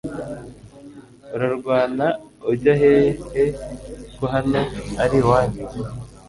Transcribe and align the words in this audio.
urarwana 1.35 2.05
ujya 2.51 2.73
hehe 2.81 3.11
ko 4.17 4.23
hano 4.33 4.61
ari 5.03 5.17
iwanyu 5.23 5.63